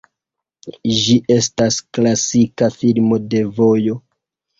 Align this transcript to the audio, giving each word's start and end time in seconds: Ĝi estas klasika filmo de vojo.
Ĝi 0.99 1.17
estas 1.35 1.77
klasika 1.97 2.71
filmo 2.79 3.21
de 3.35 3.43
vojo. 3.59 3.99